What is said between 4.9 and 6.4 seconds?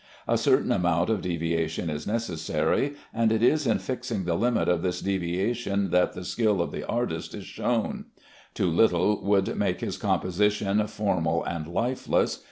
deviation that the